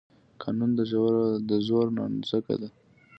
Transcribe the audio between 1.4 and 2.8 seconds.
د زور نانځکه ده.